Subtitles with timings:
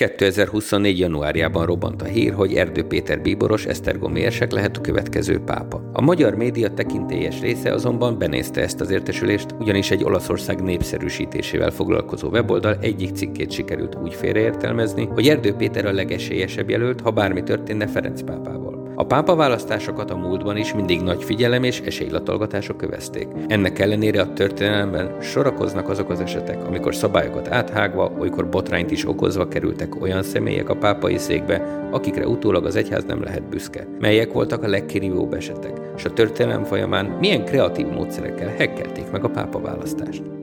[0.00, 0.98] 2024.
[0.98, 5.90] januárjában robbant a hír, hogy Erdő Péter bíboros Esztergomi érsek lehet a következő pápa.
[5.92, 12.28] A magyar média tekintélyes része azonban benézte ezt az értesülést, ugyanis egy Olaszország népszerűsítésével foglalkozó
[12.28, 17.86] weboldal egyik cikkét sikerült úgy félreértelmezni, hogy Erdő Péter a legesélyesebb jelölt, ha bármi történne
[17.86, 18.79] Ferenc pápával.
[19.00, 23.28] A pápa választásokat a múltban is mindig nagy figyelem és esélylatolgatások kövezték.
[23.48, 29.48] Ennek ellenére a történelemben sorakoznak azok az esetek, amikor szabályokat áthágva, olykor botrányt is okozva
[29.48, 33.86] kerültek olyan személyek a pápai székbe, akikre utólag az egyház nem lehet büszke.
[34.00, 39.30] Melyek voltak a legkirívóbb esetek, és a történelem folyamán milyen kreatív módszerekkel hekkelték meg a
[39.30, 40.39] pápa választást.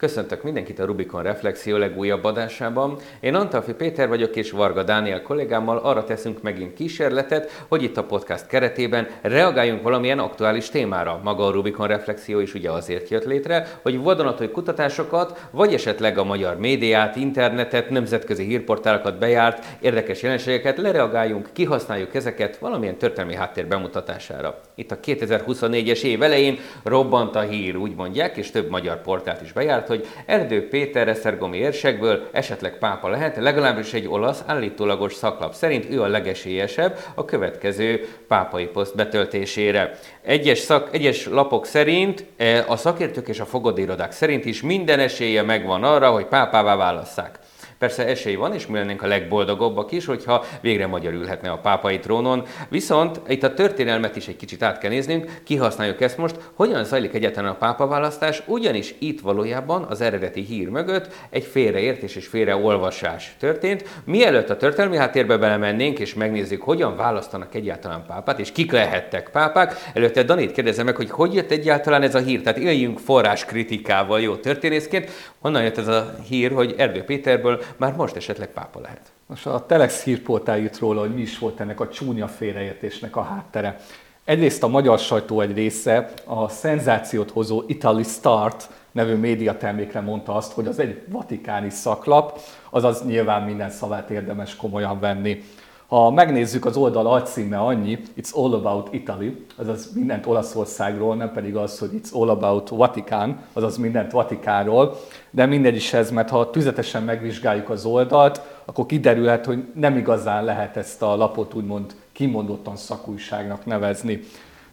[0.00, 2.96] Köszöntök mindenkit a Rubikon Reflexió legújabb adásában.
[3.20, 8.04] Én Antalfi Péter vagyok, és Varga Dániel kollégámmal arra teszünk megint kísérletet, hogy itt a
[8.04, 11.20] podcast keretében reagáljunk valamilyen aktuális témára.
[11.24, 16.24] Maga a Rubikon Reflexió is ugye azért jött létre, hogy vadonatúj kutatásokat, vagy esetleg a
[16.24, 24.60] magyar médiát, internetet, nemzetközi hírportálokat bejárt érdekes jelenségeket lereagáljunk, kihasználjuk ezeket valamilyen történelmi háttér bemutatására.
[24.74, 29.52] Itt a 2024-es év elején robbant a hír, úgy mondják, és több magyar portált is
[29.52, 35.90] bejárt, hogy Erdő Péter Esztergomi érsekből esetleg pápa lehet, legalábbis egy olasz állítólagos szaklap szerint
[35.90, 39.98] ő a legesélyesebb a következő pápai poszt betöltésére.
[40.22, 45.42] Egyes, szak, egyes lapok szerint, e, a szakértők és a fogadérodák szerint is minden esélye
[45.42, 47.38] megvan arra, hogy pápává válasszák.
[47.80, 51.98] Persze esély van, és mi lennénk a legboldogabbak is, hogyha végre magyar ülhetne a pápai
[51.98, 52.42] trónon.
[52.68, 57.14] Viszont itt a történelmet is egy kicsit át kell néznünk, kihasználjuk ezt most, hogyan zajlik
[57.14, 63.34] egyáltalán a pápa választás, ugyanis itt valójában az eredeti hír mögött egy félreértés és félreolvasás
[63.38, 63.84] történt.
[64.04, 69.74] Mielőtt a történelmi háttérbe belemennénk, és megnézzük, hogyan választanak egyáltalán pápát, és kik lehettek pápák,
[69.94, 72.42] előtte Danit kérdezem meg, hogy hogy jött egyáltalán ez a hír.
[72.42, 75.10] Tehát éljünk forrás kritikával jó történészként.
[75.38, 79.12] Honnan jött ez a hír, hogy Erdő Péterből már most esetleg pápa lehet.
[79.26, 83.22] Most a Telex hírportál jut róla, hogy mi is volt ennek a csúnya félreértésnek a
[83.22, 83.80] háttere.
[84.24, 90.52] Egyrészt a magyar sajtó egy része a szenzációt hozó Italy Start nevű médiatermékre mondta azt,
[90.52, 92.38] hogy az egy vatikáni szaklap,
[92.70, 95.42] azaz nyilván minden szavát érdemes komolyan venni.
[95.90, 101.56] Ha megnézzük az oldal alcíme annyi, It's all about Italy, azaz mindent Olaszországról, nem pedig
[101.56, 104.96] az, hogy It's all about Vatikán, azaz mindent Vatikánról,
[105.30, 110.44] de mindegy is ez, mert ha tüzetesen megvizsgáljuk az oldalt, akkor kiderülhet, hogy nem igazán
[110.44, 114.20] lehet ezt a lapot úgymond kimondottan szakújságnak nevezni.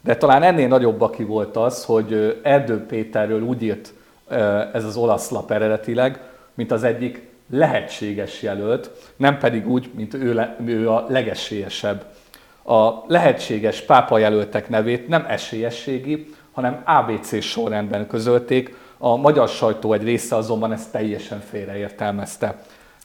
[0.01, 3.93] De talán ennél nagyobb aki volt az, hogy Erdő Péterről úgy írt
[4.73, 6.21] ez az olasz lap eredetileg,
[6.53, 12.05] mint az egyik lehetséges jelölt, nem pedig úgy, mint ő, le, ő a legesélyesebb.
[12.65, 20.03] A lehetséges pápa jelöltek nevét nem esélyességi, hanem ABC sorrendben közölték, a magyar sajtó egy
[20.03, 22.55] része azonban ezt teljesen félreértelmezte.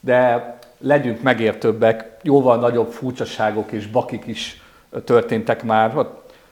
[0.00, 4.62] De legyünk megértőbbek, jóval nagyobb furcsaságok és bakik is
[5.04, 6.06] történtek már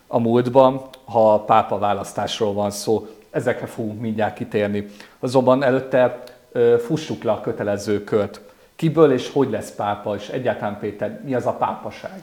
[0.07, 3.07] a múltban, ha pápa választásról van szó.
[3.31, 4.87] Ezekre fogunk mindjárt kitérni.
[5.19, 6.22] Azonban előtte
[6.78, 8.41] fussuk le a kötelező kört.
[8.77, 12.21] Kiből és hogy lesz pápa, és egyáltalán Péter, mi az a pápaság?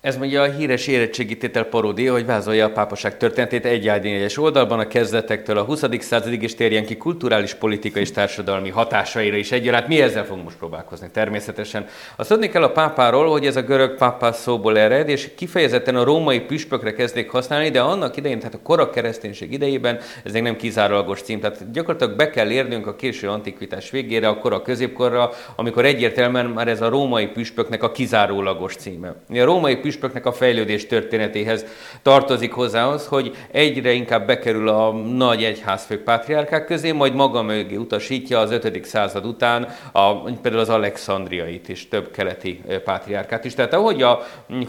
[0.00, 4.88] Ez mondja a híres érettségítétel paródia, hogy vázolja a pápaság történetét egy egyes oldalban a
[4.88, 5.84] kezdetektől a 20.
[5.98, 9.88] századig, és térjen ki kulturális, politikai és társadalmi hatásaira is egyaránt.
[9.88, 11.86] Mi ezzel fogunk most próbálkozni természetesen.
[12.16, 16.04] Azt tudni kell a pápáról, hogy ez a görög pápá szóból ered, és kifejezetten a
[16.04, 20.56] római püspökre kezdték használni, de annak idején, tehát a korak kereszténység idejében ez még nem
[20.56, 21.40] kizárólagos cím.
[21.40, 26.68] Tehát gyakorlatilag be kell érnünk a késő antikvitás végére, a korak középkorra, amikor egyértelműen már
[26.68, 29.14] ez a római püspöknek a kizárólagos címe.
[29.28, 31.64] A római püspöknek a fejlődés történetéhez
[32.02, 38.38] tartozik hozzához, hogy egyre inkább bekerül a nagy egyházfők pátriárkák közé, majd maga mögé utasítja
[38.38, 38.84] az 5.
[38.84, 43.54] század után a, például az Alexandriait is, több keleti pátriárkát is.
[43.54, 44.10] Tehát ahogy a,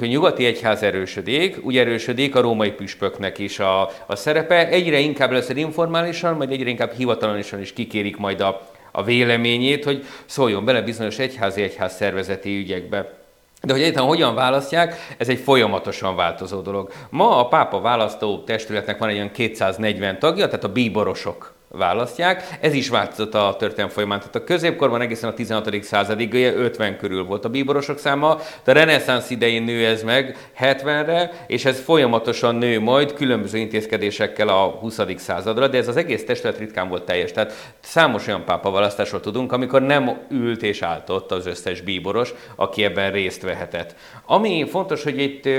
[0.01, 5.31] a nyugati egyház erősödik, úgy erősödik a római püspöknek is a, a szerepe, egyre inkább
[5.31, 8.61] lesz informálisan, majd egyre inkább hivatalosan is kikérik majd a,
[8.91, 13.18] a véleményét, hogy szóljon bele bizonyos egyházi egyház szervezeti ügyekbe.
[13.61, 16.91] De hogy egyáltalán hogyan választják, ez egy folyamatosan változó dolog.
[17.09, 22.57] Ma a pápa választó testületnek van egy olyan 240 tagja, tehát a bíborosok választják.
[22.61, 24.19] Ez is változott a történelem folyamán.
[24.19, 25.83] Tehát a középkorban egészen a 16.
[25.83, 31.31] századig 50 körül volt a bíborosok száma, de a reneszánsz idején nő ez meg 70-re,
[31.47, 34.99] és ez folyamatosan nő majd különböző intézkedésekkel a 20.
[35.15, 37.31] századra, de ez az egész testület ritkán volt teljes.
[37.31, 42.83] Tehát számos olyan pápa választásról tudunk, amikor nem ült és álltott az összes bíboros, aki
[42.83, 43.95] ebben részt vehetett.
[44.31, 45.49] Ami fontos, hogy itt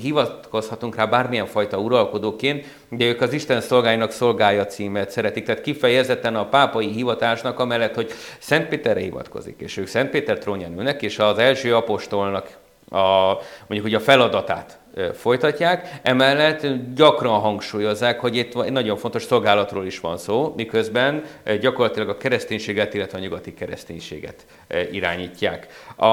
[0.00, 5.44] hivatkozhatunk rá bármilyen fajta uralkodóként, de ők az Isten szolgáinak szolgája címet szeretik.
[5.44, 10.78] Tehát kifejezetten a pápai hivatásnak amellett, hogy Szent Péterre hivatkozik, és ők Szent Péter trónján
[10.78, 12.58] ülnek, és az első apostolnak
[12.90, 13.32] a,
[13.66, 14.78] mondjuk, hogy a feladatát
[15.14, 16.00] folytatják.
[16.02, 21.24] Emellett gyakran hangsúlyozzák, hogy itt egy nagyon fontos szolgálatról is van szó, miközben
[21.60, 24.46] gyakorlatilag a kereszténységet, illetve a nyugati kereszténységet
[24.90, 25.66] irányítják.
[25.96, 26.06] A,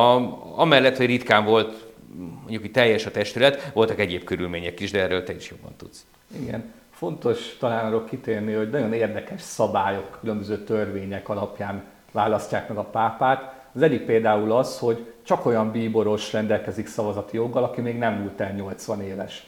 [0.56, 1.86] amellett, hogy ritkán volt
[2.18, 6.06] mondjuk hogy teljes a testület, voltak egyéb körülmények is, de erről te is jobban tudsz.
[6.42, 6.74] Igen.
[6.92, 13.54] Fontos talán arra kitérni, hogy nagyon érdekes szabályok, különböző törvények alapján választják meg a pápát.
[13.74, 18.40] Az egyik például az, hogy csak olyan bíboros rendelkezik szavazati joggal, aki még nem múlt
[18.40, 19.48] el 80 éves.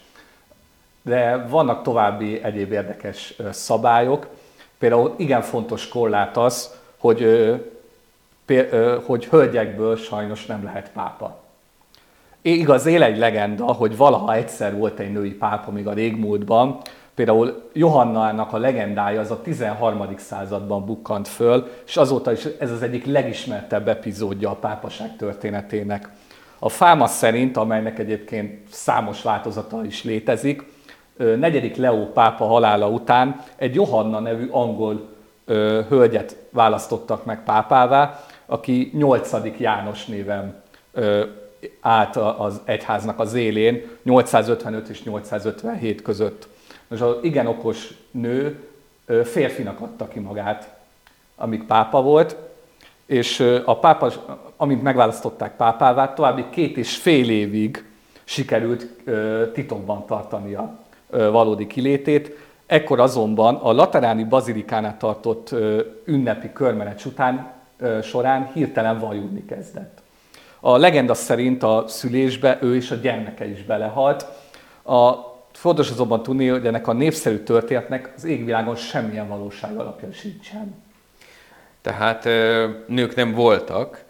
[1.02, 4.28] De vannak további egyéb érdekes szabályok.
[4.78, 7.52] Például igen fontos korlát az, hogy,
[9.06, 11.47] hogy hölgyekből sajnos nem lehet pápa.
[12.42, 16.80] Igaz, él egy legenda, hogy valaha egyszer volt egy női pápa még a régmúltban,
[17.18, 20.08] Például Johannának a legendája az a 13.
[20.18, 26.10] században bukkant föl, és azóta is ez az egyik legismertebb epizódja a pápaság történetének.
[26.60, 30.64] A Fáma szerint, amelynek egyébként számos változata is létezik,
[31.18, 35.08] negyedik Leó pápa halála után egy Johanna nevű angol
[35.90, 39.32] hölgyet választottak meg pápává, aki 8.
[39.58, 40.62] János néven
[41.80, 46.48] állt az egyháznak az élén 855 és 857 között.
[46.88, 48.68] Most az igen okos nő
[49.24, 50.76] férfinak adta ki magát,
[51.36, 52.36] amíg pápa volt,
[53.06, 54.12] és a pápa,
[54.58, 57.86] amint megválasztották pápává, további két és fél évig
[58.24, 58.88] sikerült
[59.54, 60.80] titokban tartani a
[61.10, 62.38] valódi kilétét.
[62.66, 65.56] Ekkor azonban a Lateráni Bazilikánál tartott
[66.06, 67.52] ünnepi körmenet után
[68.04, 70.02] során hirtelen vajudni kezdett.
[70.68, 74.26] A legenda szerint a szülésbe ő és a gyermeke is belehalt.
[74.84, 75.14] A
[75.52, 80.84] Fontos azonban tudni, hogy ennek a népszerű történetnek az égvilágon semmilyen valóság alapja sincsen.
[81.82, 82.24] Tehát
[82.88, 84.06] nők nem voltak,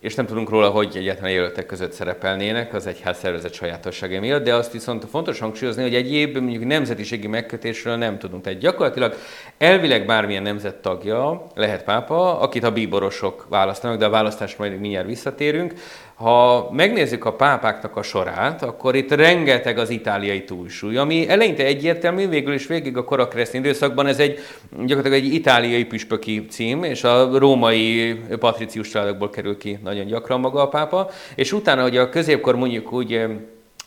[0.00, 4.54] és nem tudunk róla, hogy egyetlen jelöltek között szerepelnének az egyház szervezet sajátossága miatt, de
[4.54, 8.42] azt viszont fontos hangsúlyozni, hogy egyéb mondjuk nemzetiségi megkötésről nem tudunk.
[8.42, 9.14] Tehát gyakorlatilag
[9.58, 15.06] elvileg bármilyen nemzet tagja lehet pápa, akit a bíborosok választanak, de a választás majd mindjárt
[15.06, 15.72] visszatérünk.
[16.14, 22.28] Ha megnézzük a pápáknak a sorát, akkor itt rengeteg az itáliai túlsúly, ami eleinte egyértelmű,
[22.28, 24.38] végül is végig a korakeresztény időszakban ez egy
[24.70, 30.62] gyakorlatilag egy itáliai püspöki cím, és a római patricius családokból kerül ki nagyon gyakran maga
[30.62, 33.26] a pápa, és utána, hogy a középkor mondjuk úgy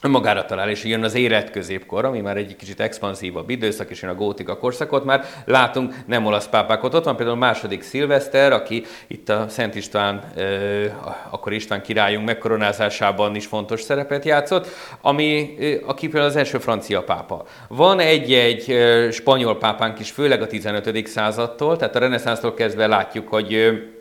[0.10, 4.16] magára talál, és jön az életközépkor, ami már egy kicsit expanszívabb időszak, és jön a
[4.16, 6.94] gótika korszakot, már látunk nem olasz pápákot.
[6.94, 10.24] Ott van például a második szilveszter, aki itt a Szent István,
[11.30, 14.68] akkor István királyunk megkoronázásában is fontos szerepet játszott,
[15.02, 15.56] ami,
[15.86, 17.46] aki például az első francia pápa.
[17.68, 18.76] Van egy-egy
[19.12, 21.08] spanyol pápánk is, főleg a 15.
[21.08, 23.52] századtól, tehát a reneszánsztól kezdve látjuk, hogy,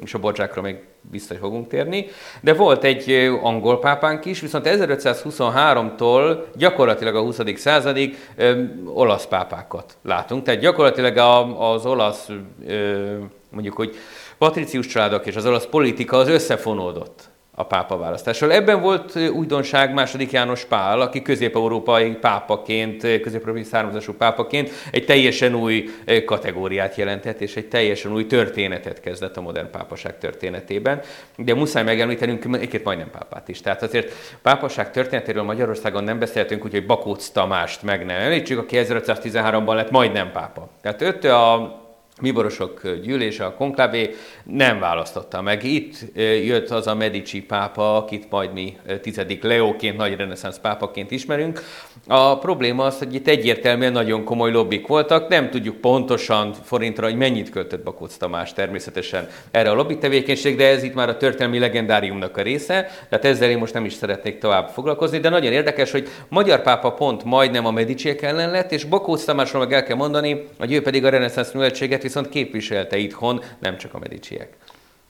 [0.05, 0.77] és a Borzsákra még
[1.11, 2.07] vissza fogunk térni,
[2.41, 3.11] de volt egy
[3.43, 7.41] angol pápánk is, viszont 1523-tól gyakorlatilag a 20.
[7.55, 10.43] századig ö, olasz pápákat látunk.
[10.43, 12.29] Tehát gyakorlatilag a, az olasz,
[12.67, 13.17] ö,
[13.51, 13.97] mondjuk, hogy
[14.39, 17.30] patricius családok és az olasz politika az összefonódott
[17.61, 18.53] a pápa választással.
[18.53, 25.91] Ebben volt újdonság második János Pál, aki közép-európai pápaként, közép-európai származású pápaként egy teljesen új
[26.25, 31.01] kategóriát jelentett, és egy teljesen új történetet kezdett a modern pápaság történetében.
[31.37, 33.61] De muszáj megemlítenünk egy-két majdnem pápát is.
[33.61, 39.75] Tehát azért pápaság történetéről Magyarországon nem beszéltünk, úgyhogy Bakóc Tamást meg nem említsük, aki 1513-ban
[39.75, 40.69] lett majdnem pápa.
[40.83, 41.80] Tehát őt a
[42.21, 45.65] Miborosok gyűlése, a konklavé nem választotta meg.
[45.65, 45.97] Itt
[46.45, 51.63] jött az a Medici pápa, akit majd mi tizedik Leóként, nagy reneszánsz pápaként ismerünk.
[52.07, 57.17] A probléma az, hogy itt egyértelműen nagyon komoly lobbik voltak, nem tudjuk pontosan forintra, hogy
[57.17, 61.59] mennyit költött Bakóc Tamás természetesen erre a lobby tevékenység, de ez itt már a történelmi
[61.59, 65.91] legendáriumnak a része, tehát ezzel én most nem is szeretnék tovább foglalkozni, de nagyon érdekes,
[65.91, 69.97] hogy magyar pápa pont majdnem a Mediciek ellen lett, és Bakóc Tamásról meg el kell
[69.97, 74.57] mondani, hogy ő pedig a reneszánsz műveltséget viszont képviselte itthon, nem csak a mediciek.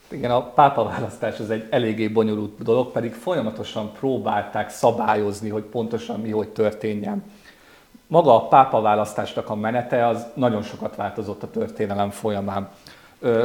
[0.09, 6.21] Igen, a pápa választás az egy eléggé bonyolult dolog, pedig folyamatosan próbálták szabályozni, hogy pontosan
[6.21, 7.25] mi hogy történjen.
[8.07, 12.69] Maga a pápa választásnak a menete az nagyon sokat változott a történelem folyamán.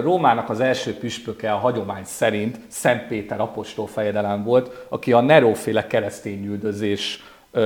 [0.01, 5.88] Rómának az első püspöke a hagyomány szerint Szent Péter apostol fejedelem volt, aki a Neróféle
[5.88, 7.24] keresztényüldözés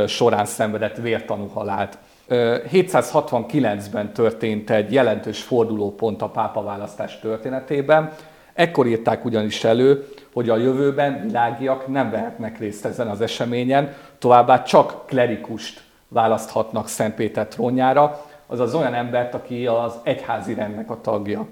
[0.08, 1.98] során szenvedett vértanú halált.
[2.30, 8.14] 769-ben történt egy jelentős fordulópont a pápaválasztás történetében.
[8.54, 14.64] Ekkor írták ugyanis elő, hogy a jövőben világiak nem vehetnek részt ezen az eseményen, továbbá
[14.64, 21.48] csak klerikust választhatnak Szent Péter trónjára, azaz olyan embert, aki az egyházi rendnek a tagja.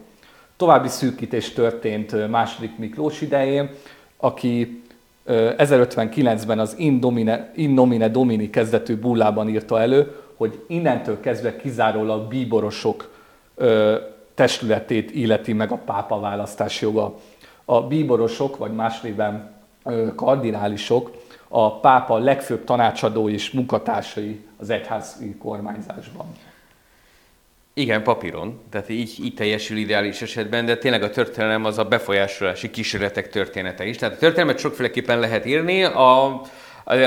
[0.57, 3.69] További szűkítés történt második Miklós idején,
[4.17, 4.83] aki
[5.27, 12.27] 1059-ben az In, Domine, In Nomine Domini kezdetű bullában írta elő, hogy innentől kezdve kizárólag
[12.27, 13.15] bíborosok
[14.33, 17.15] testületét illeti meg a pápa választás joga.
[17.65, 19.55] A bíborosok, vagy más néven
[20.15, 21.11] kardinálisok,
[21.47, 26.25] a pápa legfőbb tanácsadói és munkatársai az egyházi kormányzásban.
[27.73, 32.69] Igen, papíron, tehát így, így teljesül ideális esetben, de tényleg a történelem az a befolyásolási
[32.69, 33.97] kísérletek története is.
[33.97, 36.41] Tehát a történelmet sokféleképpen lehet írni, a,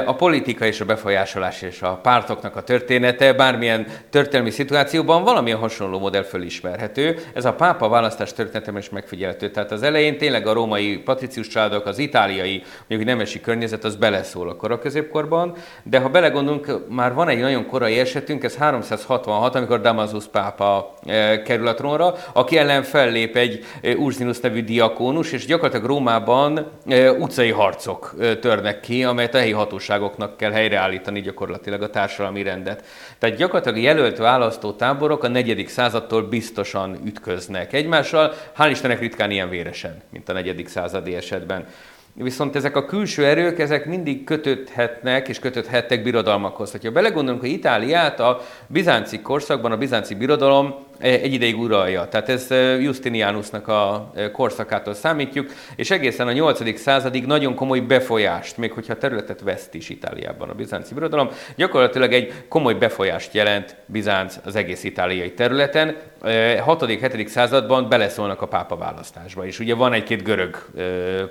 [0.06, 5.98] a politika és a befolyásolás és a pártoknak a története bármilyen történelmi szituációban valamilyen hasonló
[5.98, 7.18] modell fölismerhető.
[7.34, 9.50] Ez a pápa választás történetem is megfigyelhető.
[9.50, 14.48] Tehát az elején tényleg a római patricius családok, az itáliai, mondjuk nemesi környezet, az beleszól
[14.48, 19.80] a kora középkorban, de ha belegondolunk, már van egy nagyon korai esetünk, ez 366, amikor
[19.80, 25.46] Damasus pápa e, kerül a trónra, aki ellen fellép egy e, Ursinus nevű diakónus, és
[25.46, 31.90] gyakorlatilag Rómában e, utcai harcok törnek ki, amelyet a helyi hatóságoknak kell helyreállítani gyakorlatilag a
[31.90, 32.84] társadalmi rendet.
[33.18, 39.48] Tehát gyakorlatilag a jelölt választótáborok a negyedik századtól biztosan ütköznek egymással, hál' Istennek ritkán ilyen
[39.48, 41.66] véresen, mint a negyedik századi esetben.
[42.14, 46.74] Viszont ezek a külső erők, ezek mindig kötődhetnek és kötődhettek birodalmakhoz.
[46.82, 52.08] Ha belegondolunk, hogy Itáliát a bizánci korszakban a bizánci birodalom egy ideig uralja.
[52.08, 56.78] Tehát ez Justinianusnak a korszakától számítjuk, és egészen a 8.
[56.78, 62.32] századig nagyon komoly befolyást, még hogyha területet veszt is Itáliában a bizánci birodalom, gyakorlatilag egy
[62.48, 65.96] komoly befolyást jelent Bizánc az egész itáliai területen.
[66.22, 67.26] 6.-7.
[67.26, 70.70] században beleszólnak a pápa választásba, és ugye van egy-két görög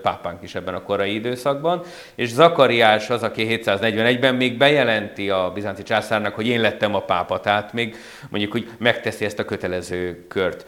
[0.02, 1.82] pápánk is ebben a korai időszakban,
[2.16, 7.40] és Zakariás az, aki 741-ben még bejelenti a bizánci császárnak, hogy én lettem a pápa,
[7.40, 7.96] tehát még
[8.30, 10.66] mondjuk, hogy megteszi ezt a kötelező kört.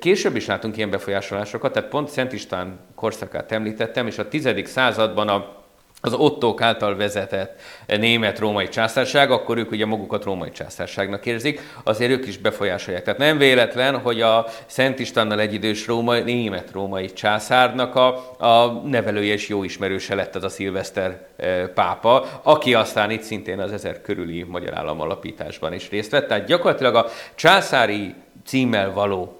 [0.00, 4.48] Később is látunk ilyen befolyásolásokat, tehát pont Szent István korszakát említettem, és a 10.
[4.64, 5.62] században a
[6.04, 12.26] az Ottók által vezetett német-római császárság, akkor ők ugye magukat római császárságnak érzik, azért ők
[12.26, 13.04] is befolyásolják.
[13.04, 19.48] Tehát nem véletlen, hogy a Szent Istvánnal egyidős római, német-római császárnak a, a nevelője és
[19.48, 21.26] jó ismerőse lett az a szilveszter
[21.74, 26.28] pápa, aki aztán itt szintén az ezer körüli magyar állam alapításban is részt vett.
[26.28, 29.38] Tehát gyakorlatilag a császári címmel való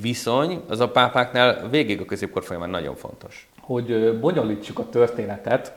[0.00, 5.72] viszony az a pápáknál végig a középkor folyamán nagyon fontos hogy bonyolítsuk a történetet,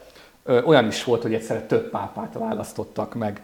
[0.66, 3.42] olyan is volt, hogy egyszerre több pápát választottak meg.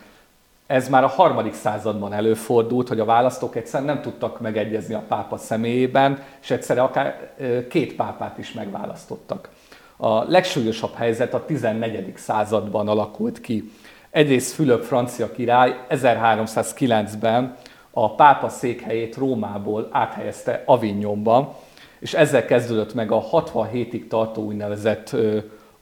[0.68, 5.38] Ez már a harmadik században előfordult, hogy a választók egyszerűen nem tudtak megegyezni a pápa
[5.38, 7.32] személyében, és egyszerre akár
[7.70, 9.50] két pápát is megválasztottak.
[9.98, 12.14] A legsúlyosabb helyzet a 14.
[12.18, 13.72] században alakult ki.
[14.10, 17.56] Egyrészt Fülöp francia király 1309-ben
[17.92, 21.60] a pápa székhelyét Rómából áthelyezte Avignonba,
[22.00, 25.16] és ezzel kezdődött meg a 67-ig tartó úgynevezett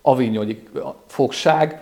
[0.02, 0.64] avignoni
[1.08, 1.82] fogság,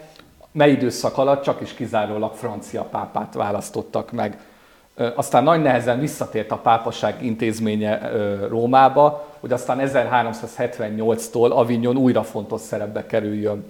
[0.51, 4.39] mely időszak alatt csak is kizárólag francia pápát választottak meg.
[5.15, 8.09] Aztán nagy nehezen visszatért a pápaság intézménye
[8.47, 13.65] Rómába, hogy aztán 1378-tól Avignon újra fontos szerepbe kerüljön.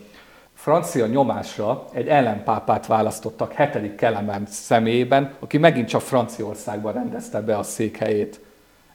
[0.53, 7.63] Francia nyomásra egy ellenpápát választottak hetedik Kelemen személyében, aki megint csak Franciaországban rendezte be a
[7.63, 8.44] székhelyét.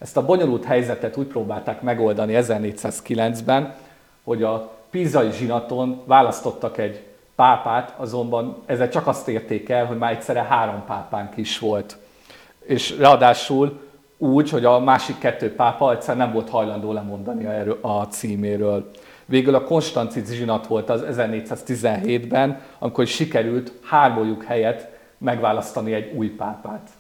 [0.01, 3.75] Ezt a bonyolult helyzetet úgy próbálták megoldani 1409-ben,
[4.25, 7.05] hogy a pizai zsinaton választottak egy
[7.35, 11.97] pápát, azonban ezzel csak azt érték el, hogy már egyszerre három pápánk is volt.
[12.65, 13.81] És ráadásul
[14.19, 17.47] úgy, hogy a másik kettő pápa egyszer nem volt hajlandó lemondani
[17.81, 18.91] a címéről.
[19.25, 24.89] Végül a Konstanci zsinat volt az 1417-ben, amikor sikerült hármójuk helyett
[25.19, 26.91] megválasztani egy új pápát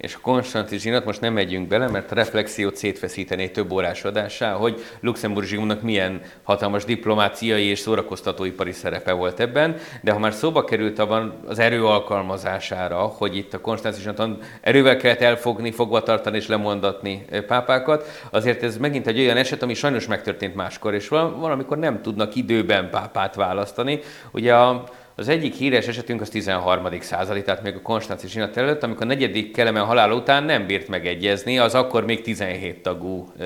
[0.00, 4.84] és a Konstantin most nem megyünk bele, mert a reflexiót szétfeszítené több órás adásá, hogy
[5.00, 10.98] Luxemburg zsinatnak milyen hatalmas diplomáciai és szórakoztatóipari szerepe volt ebben, de ha már szóba került
[10.98, 17.24] abban az erő alkalmazására, hogy itt a Konstantin erővel kellett elfogni, fogva tartani és lemondatni
[17.46, 22.34] pápákat, azért ez megint egy olyan eset, ami sajnos megtörtént máskor, és valamikor nem tudnak
[22.34, 24.00] időben pápát választani.
[24.32, 24.84] Ugye a
[25.20, 27.00] az egyik híres esetünk az 13.
[27.00, 30.88] századi, tehát még a Konstanci zsinat előtt, amikor a negyedik Kelemen halál után nem bírt
[30.88, 33.44] megegyezni, az akkor még 17 tagú ö,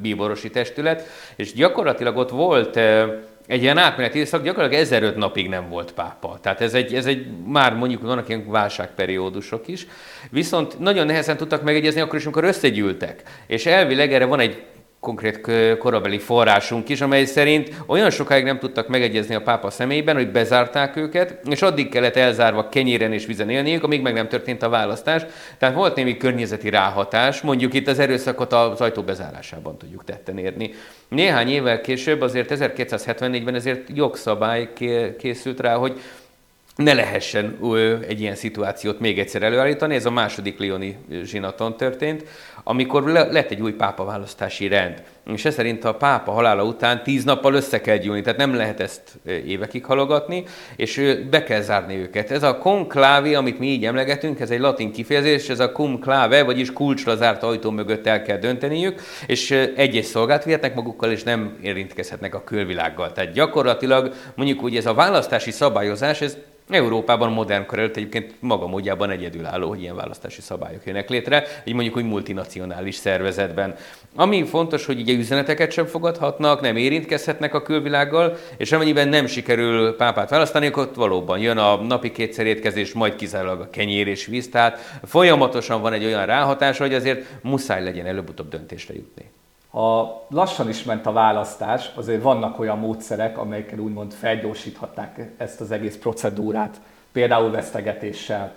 [0.00, 3.04] bíborosi testület, és gyakorlatilag ott volt ö,
[3.46, 6.38] egy ilyen átmeneti időszak, gyakorlatilag 1005 napig nem volt pápa.
[6.42, 9.86] Tehát ez egy, ez egy már mondjuk vannak ilyen válságperiódusok is.
[10.30, 13.22] Viszont nagyon nehezen tudtak megegyezni akkor is, amikor összegyűltek.
[13.46, 14.62] És elvileg erre van egy
[15.06, 15.40] konkrét
[15.78, 20.96] korabeli forrásunk is, amely szerint olyan sokáig nem tudtak megegyezni a pápa személyben, hogy bezárták
[20.96, 25.22] őket, és addig kellett elzárva kenyéren és vizen élniük, amíg meg nem történt a választás.
[25.58, 30.70] Tehát volt némi környezeti ráhatás, mondjuk itt az erőszakot az ajtó bezárásában tudjuk tetten érni.
[31.08, 34.72] Néhány évvel később, azért 1274-ben ezért jogszabály
[35.18, 36.00] készült rá, hogy
[36.76, 37.58] ne lehessen
[38.08, 39.94] egy ilyen szituációt még egyszer előállítani.
[39.94, 42.24] Ez a második Lioni zsinaton történt,
[42.64, 45.02] amikor lett egy új pápa választási rend.
[45.32, 48.80] És ez szerint a pápa halála után tíz nappal össze kell gyűlni, tehát nem lehet
[48.80, 50.44] ezt évekig halogatni,
[50.76, 52.30] és be kell zárni őket.
[52.30, 56.42] Ez a conclave, amit mi így emlegetünk, ez egy latin kifejezés, ez a cum clave,
[56.42, 61.56] vagyis kulcsra zárt ajtó mögött el kell dönteniük, és egy-egy szolgát vihetnek magukkal, és nem
[61.62, 63.12] érintkezhetnek a külvilággal.
[63.12, 66.36] Tehát gyakorlatilag mondjuk úgy ez a választási szabályozás, ez
[66.68, 71.72] Európában modern kor előtt egyébként maga módjában egyedülálló, hogy ilyen választási szabályok jönnek létre, egy
[71.72, 73.74] mondjuk úgy multinacionális szervezetben.
[74.14, 79.96] Ami fontos, hogy ugye üzeneteket sem fogadhatnak, nem érintkezhetnek a külvilággal, és amennyiben nem sikerül
[79.96, 84.26] pápát választani, akkor ott valóban jön a napi kétszer étkezés, majd kizárólag a kenyér és
[84.26, 89.30] víz, tehát folyamatosan van egy olyan ráhatás, hogy azért muszáj legyen előbb-utóbb döntésre jutni.
[89.76, 95.70] Ha lassan is ment a választás, azért vannak olyan módszerek, amelyekkel úgymond felgyorsíthatták ezt az
[95.70, 96.80] egész procedúrát,
[97.12, 98.54] például vesztegetéssel.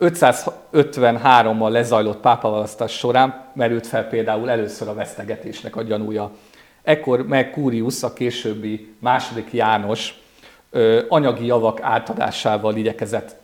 [0.00, 6.30] 553-mal lezajlott pápaválasztás során merült fel például először a vesztegetésnek a gyanúja.
[6.82, 10.22] Ekkor meg Curius, a későbbi második János
[11.08, 13.36] anyagi javak átadásával igyekezett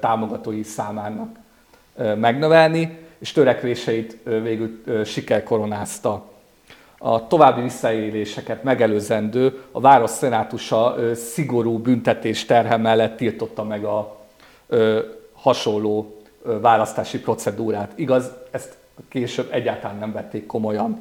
[0.00, 1.36] támogatói számának
[2.16, 6.28] megnövelni, és törekvéseit végül siker koronázta
[7.02, 14.16] a további visszaéléseket megelőzendő a város szenátusa szigorú büntetés terhe mellett tiltotta meg a
[15.32, 17.92] hasonló választási procedúrát.
[17.94, 18.76] Igaz, ezt
[19.08, 20.98] később egyáltalán nem vették komolyan.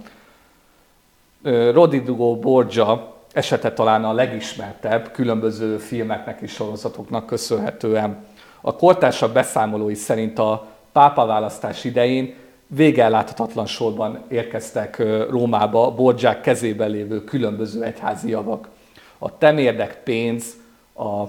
[1.72, 8.26] Rodrigo Borgia esete talán a legismertebb különböző filmeknek és sorozatoknak köszönhetően.
[8.62, 12.36] A kortársak beszámolói szerint a pápaválasztás idején
[12.76, 18.70] végelláthatatlan sorban érkeztek Rómába Borgyák kezében lévő különböző egyházi javak.
[19.18, 20.54] A temérdek pénz,
[20.96, 21.24] a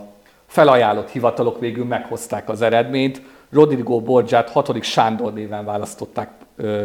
[0.46, 3.22] felajánlott hivatalok végül meghozták az eredményt.
[3.50, 4.82] Rodrigo Borgiát 6.
[4.82, 6.30] Sándor néven választották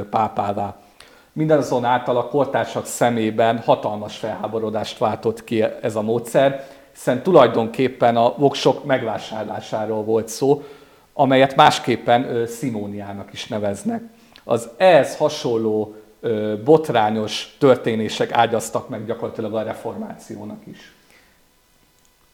[0.09, 0.75] pápává.
[1.33, 8.85] Mindazonáltal a kortársak szemében hatalmas felháborodást váltott ki ez a módszer, hiszen tulajdonképpen a voksok
[8.85, 10.63] megvásárlásáról volt szó,
[11.13, 14.03] amelyet másképpen Simóniának is neveznek
[14.45, 15.95] az ehhez hasonló
[16.63, 20.93] botrányos történések ágyaztak meg gyakorlatilag a reformációnak is.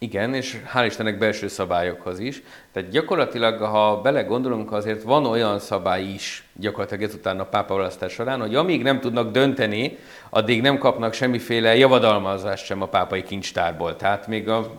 [0.04, 2.43] Igen, és hál' Istennek belső szabályokhoz is.
[2.71, 8.39] Tehát gyakorlatilag, ha belegondolunk, azért van olyan szabály is gyakorlatilag ezután a pápa választás során,
[8.39, 9.97] hogy amíg nem tudnak dönteni,
[10.30, 13.95] addig nem kapnak semmiféle javadalmazást sem a pápai kincstárból.
[13.95, 14.71] Tehát még a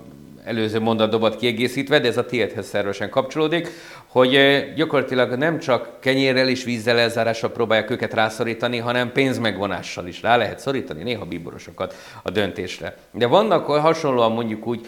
[0.45, 3.69] előző mondatdobat kiegészítve, de ez a tiédhez szervesen kapcsolódik,
[4.07, 4.39] hogy
[4.75, 10.59] gyakorlatilag nem csak kenyérrel és vízzel elzárással próbálják őket rászorítani, hanem pénzmegvonással is rá lehet
[10.59, 12.97] szorítani néha bíborosokat a döntésre.
[13.11, 14.87] De vannak hasonlóan mondjuk úgy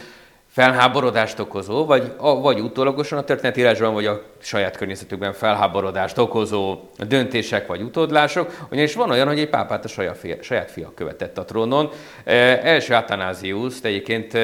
[0.54, 7.82] felháborodást okozó, vagy, vagy utólagosan a történetírásban, vagy a saját környezetükben felháborodást okozó döntések vagy
[7.82, 11.90] utódlások, ugyanis van olyan, hogy egy pápát a saját fia, saját fia követett a trónon.
[12.24, 14.38] E, első Atanázius, egyébként e,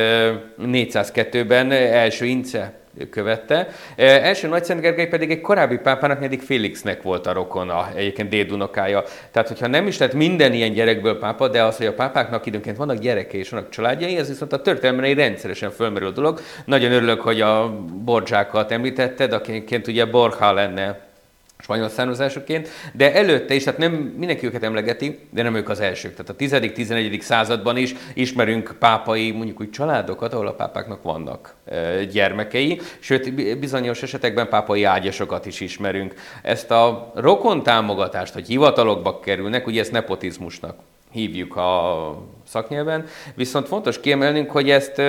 [0.63, 3.69] 402-ben első Ince követte.
[3.97, 8.29] E, első Nagy Szent Gergely pedig egy korábbi pápának, eddig Félixnek volt a rokona, egyébként
[8.29, 9.05] dédunokája.
[9.31, 12.77] Tehát, hogyha nem is lett minden ilyen gyerekből pápa, de az, hogy a pápáknak időnként
[12.77, 16.41] vannak gyerekei és vannak családjai, ez viszont a történelemben egy rendszeresen fölmerül dolog.
[16.65, 21.10] Nagyon örülök, hogy a borzsákat említetted, akiként ugye Borja lenne
[21.63, 26.15] spanyol származásúként, de előtte is, tehát nem mindenki őket emlegeti, de nem ők az elsők.
[26.15, 27.21] Tehát a 10.-11.
[27.21, 31.55] században is ismerünk pápai, mondjuk úgy családokat, ahol a pápáknak vannak
[32.13, 36.15] gyermekei, sőt bizonyos esetekben pápai ágyasokat is ismerünk.
[36.43, 40.75] Ezt a rokon támogatást, hogy hivatalokba kerülnek, ugye ezt nepotizmusnak
[41.11, 45.03] hívjuk a szaknyelven, viszont fontos kiemelnünk, hogy ezt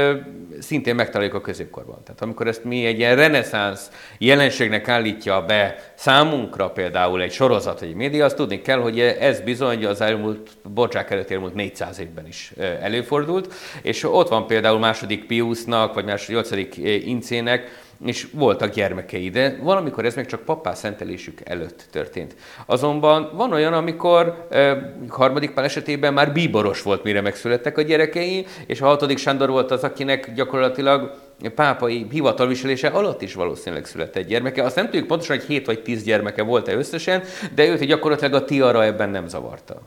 [0.60, 2.04] szintén megtaláljuk a középkorban.
[2.04, 7.94] Tehát amikor ezt mi egy ilyen reneszánsz jelenségnek állítja be számunkra például egy sorozat, egy
[7.94, 12.54] média, azt tudni kell, hogy ez bizony az elmúlt, bocsák előtt elmúlt 400 évben is
[12.82, 19.58] előfordult, és ott van például második Piusnak, vagy második, nyolcadik Incének, és voltak gyermekei, de
[19.62, 22.36] valamikor ez még csak papá szentelésük előtt történt.
[22.66, 28.46] Azonban van olyan, amikor e, harmadik pál esetében már bíboros volt, mire megszülettek a gyerekei,
[28.66, 31.20] és a hatodik Sándor volt az, akinek gyakorlatilag
[31.56, 34.64] pápai hivatalviselése alatt is valószínűleg született gyermeke.
[34.64, 37.24] Azt nem tudjuk pontosan, hogy 7 vagy 10 gyermeke volt-e összesen,
[37.56, 39.82] de őt gyakorlatilag a tiara ebben nem zavarta.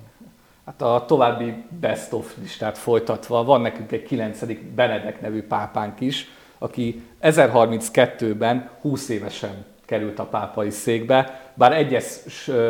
[0.67, 4.39] Hát a további best of listát folytatva van nekünk egy 9.
[4.75, 6.29] Benedek nevű pápánk is,
[6.65, 12.21] aki 1032-ben 20 évesen került a pápai székbe, bár egyes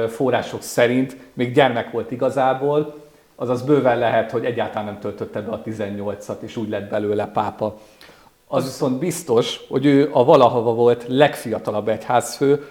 [0.08, 3.02] források szerint még gyermek volt igazából,
[3.36, 7.78] azaz bőven lehet, hogy egyáltalán nem töltötte be a 18-at, és úgy lett belőle pápa.
[8.46, 12.68] Az viszont biztos, hogy ő a valahova volt legfiatalabb egyházfő,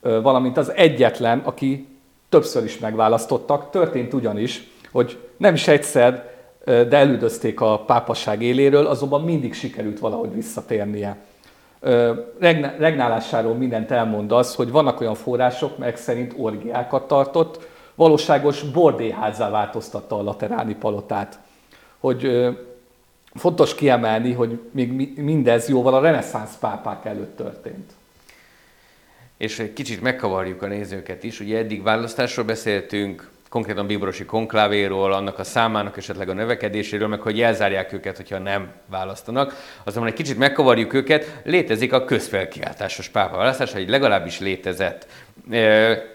[0.00, 1.88] valamint az egyetlen, aki
[2.28, 3.70] többször is megválasztottak.
[3.70, 6.33] Történt ugyanis, hogy nem is egyszer,
[6.64, 11.16] de elüldözték a pápaság éléről, azonban mindig sikerült valahogy visszatérnie.
[12.78, 20.18] Regnálásáról mindent elmond az, hogy vannak olyan források, melyek szerint orgiákat tartott, valóságos bordéházzá változtatta
[20.18, 21.38] a lateráni palotát.
[21.98, 22.48] Hogy
[23.34, 27.92] fontos kiemelni, hogy még mindez jóval a reneszánsz pápák előtt történt.
[29.36, 31.40] És egy kicsit megkavarjuk a nézőket is.
[31.40, 37.40] Ugye eddig választásról beszéltünk, konkrétan bíborosi konklávéról, annak a számának esetleg a növekedéséről, meg hogy
[37.40, 39.54] elzárják őket, hogyha nem választanak.
[39.84, 45.06] Azonban egy kicsit megkavarjuk őket, létezik a közfelkiáltásos pápa választás, vagy legalábbis létezett.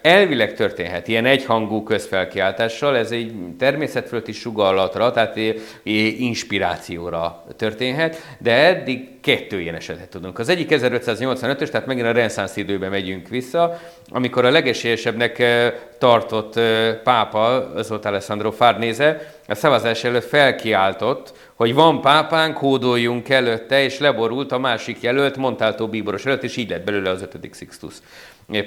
[0.02, 5.38] Elvileg történhet ilyen egyhangú közfelkiáltással, ez egy természetfölötti sugallatra, tehát
[6.18, 10.38] inspirációra történhet, de eddig kettő ilyen esetet tudunk.
[10.38, 15.42] Az egyik 1585-ös, tehát megint a reneszánsz időben megyünk vissza, amikor a legesélyesebbnek
[15.98, 16.60] tartott
[17.04, 23.98] pápa, az volt Alessandro Farnéze, a szavazás előtt felkiáltott, hogy van pápánk, hódoljunk előtte, és
[23.98, 27.94] leborult a másik jelölt, Montalto bíboros előtt, és így lett belőle az ötödik Sixtus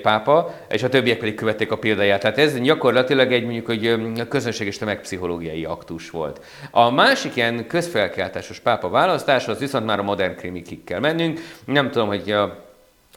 [0.01, 2.21] pápa, és a többiek pedig követték a példáját.
[2.21, 6.45] Tehát ez gyakorlatilag egy mondjuk, hogy közönség és tömegpszichológiai aktus volt.
[6.71, 11.39] A másik ilyen közfelkeltásos pápa választás, az viszont már a modern krimikig kell mennünk.
[11.65, 12.65] Nem tudom, hogy a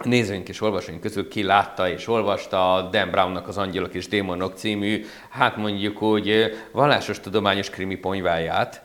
[0.02, 4.56] nézőink és olvasóink közül ki látta és olvasta a Dan Brownnak az Angyalok és Démonok
[4.56, 8.82] című, hát mondjuk úgy vallásos tudományos krimi ponyváját.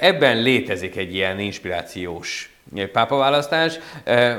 [0.00, 2.53] Ebben létezik egy ilyen inspirációs
[2.92, 3.78] pápaválasztás.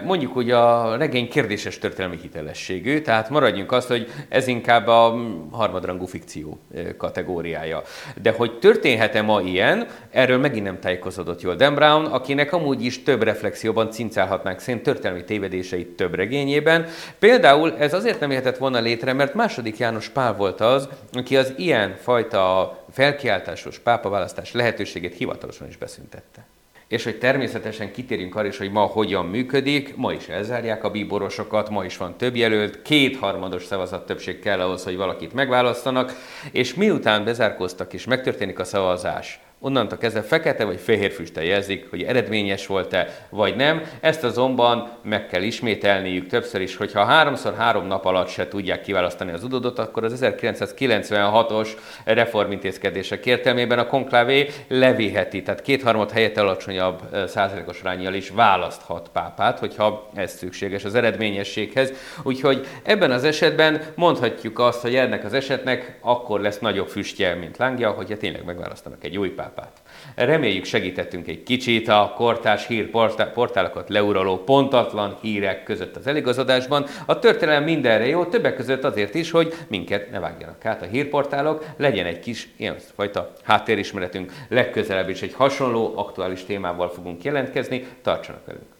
[0.03, 5.15] Mondjuk, hogy a regény kérdéses történelmi hitelességű, tehát maradjunk azt, hogy ez inkább a
[5.51, 6.59] harmadrangú fikció
[6.97, 7.81] kategóriája.
[8.21, 13.03] De hogy történhet-e ma ilyen, erről megint nem tájékozódott jól Dan Brown, akinek amúgy is
[13.03, 16.87] több reflexióban cincálhatnánk szerint történelmi tévedéseit több regényében.
[17.19, 21.53] Például ez azért nem jöhetett volna létre, mert második János Pál volt az, aki az
[21.57, 26.45] ilyen fajta felkiáltásos pápaválasztás lehetőségét hivatalosan is beszüntette
[26.87, 29.95] és hogy természetesen kitérjünk arra is, hogy ma hogyan működik.
[29.95, 34.83] Ma is elzárják a bíborosokat, ma is van több jelölt, kétharmados szavazat többség kell ahhoz,
[34.83, 36.13] hogy valakit megválasztanak,
[36.51, 42.03] és miután bezárkóztak és megtörténik a szavazás, Onnantól kezdve fekete vagy fehér füsttel jelzik, hogy
[42.03, 43.81] eredményes volt-e, vagy nem.
[43.99, 49.31] Ezt azonban meg kell ismételniük többször is, hogyha háromszor három nap alatt se tudják kiválasztani
[49.31, 51.69] az udodot, akkor az 1996-os
[52.03, 60.09] reformintézkedések értelmében a konklávé levéheti, tehát kétharmad helyett alacsonyabb százalékos rányjal is választhat pápát, hogyha
[60.15, 61.93] ez szükséges az eredményességhez.
[62.23, 67.57] Úgyhogy ebben az esetben mondhatjuk azt, hogy ennek az esetnek akkor lesz nagyobb füstje, mint
[67.57, 69.81] lángja, hogyha tényleg megválasztanak egy új pápát pápát.
[70.15, 76.85] Reméljük segítettünk egy kicsit a kortás hírportálokat leuraló pontatlan hírek között az eligazodásban.
[77.05, 81.65] A történelem mindenre jó, többek között azért is, hogy minket ne vágjanak át a hírportálok,
[81.77, 84.31] legyen egy kis ilyen fajta háttérismeretünk.
[84.49, 88.74] Legközelebb is egy hasonló aktuális témával fogunk jelentkezni, tartsanak velünk!